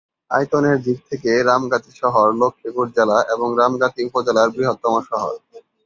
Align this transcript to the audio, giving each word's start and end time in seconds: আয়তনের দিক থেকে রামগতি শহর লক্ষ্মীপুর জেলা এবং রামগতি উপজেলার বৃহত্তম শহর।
আয়তনের 0.31 0.77
দিক 0.81 0.97
থেকে 1.09 1.31
রামগতি 1.43 1.91
শহর 2.01 2.27
লক্ষ্মীপুর 2.41 2.85
জেলা 2.97 3.17
এবং 3.33 3.47
রামগতি 3.57 4.01
উপজেলার 4.09 4.49
বৃহত্তম 4.55 4.93
শহর। 5.09 5.33